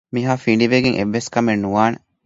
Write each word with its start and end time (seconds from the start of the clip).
މިހާ 0.13 0.33
ފިނޑިވެގެން 0.43 0.97
އެއްވެސް 0.97 1.29
ކަމެއް 1.33 1.63
ނުވާނެ 1.63 1.97